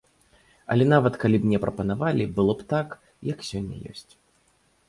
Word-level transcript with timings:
Але 0.75 0.87
нават 0.93 1.13
калі 1.25 1.39
б 1.43 1.51
мне 1.51 1.59
прапанавалі, 1.65 2.23
было 2.39 2.57
б 2.63 2.67
так, 2.73 2.99
як 3.31 3.47
сёння 3.53 3.77
ёсць. 3.93 4.09